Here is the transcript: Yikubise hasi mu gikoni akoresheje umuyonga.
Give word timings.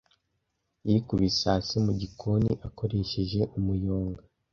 Yikubise 0.87 1.41
hasi 1.51 1.75
mu 1.85 1.91
gikoni 2.01 2.51
akoresheje 2.67 3.41
umuyonga. 3.57 4.21